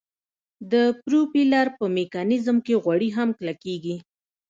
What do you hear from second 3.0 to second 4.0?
هم کلکیږي